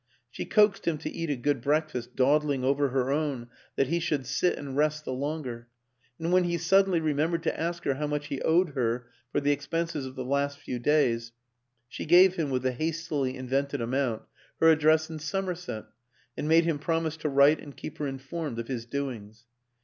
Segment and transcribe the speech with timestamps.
[0.31, 4.25] She coaxed him to eat a good breakfast, dawdling over her own that he should
[4.25, 5.67] sit and rest the longer;
[6.17, 9.39] and when he sud denly remembered to ask her how much he owed her for
[9.39, 11.33] the expenses of the last few days,
[11.87, 14.23] she gave him, with the hastily invented amount,
[14.59, 15.85] her address in Somerset
[16.35, 19.45] and made him promise to write and keep her informed of his doings.